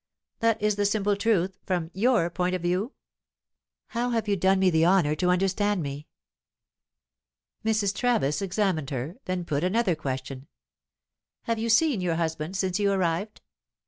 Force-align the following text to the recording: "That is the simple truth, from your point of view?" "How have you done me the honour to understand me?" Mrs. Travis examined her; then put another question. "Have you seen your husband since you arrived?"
"That 0.39 0.59
is 0.59 0.77
the 0.77 0.85
simple 0.87 1.15
truth, 1.15 1.59
from 1.67 1.91
your 1.93 2.27
point 2.31 2.55
of 2.55 2.63
view?" 2.63 2.93
"How 3.89 4.09
have 4.09 4.27
you 4.27 4.35
done 4.35 4.57
me 4.57 4.71
the 4.71 4.83
honour 4.83 5.13
to 5.17 5.29
understand 5.29 5.83
me?" 5.83 6.07
Mrs. 7.63 7.93
Travis 7.93 8.41
examined 8.41 8.89
her; 8.89 9.17
then 9.25 9.45
put 9.45 9.63
another 9.63 9.93
question. 9.95 10.47
"Have 11.43 11.59
you 11.59 11.69
seen 11.69 12.01
your 12.01 12.15
husband 12.15 12.57
since 12.57 12.79
you 12.79 12.91
arrived?" 12.91 13.41